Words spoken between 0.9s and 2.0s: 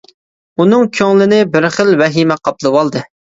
كۆڭلىنى بىر خىل